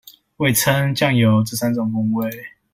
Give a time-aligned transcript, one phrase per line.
[0.37, 2.47] 味噌、醬油這三種風味